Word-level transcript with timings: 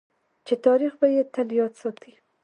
چې 0.45 0.53
تاریخ 0.65 0.93
به 0.99 1.07
یې 1.15 1.23
تل 1.33 1.47
یاد 1.59 1.73
ساتي. 1.81 2.13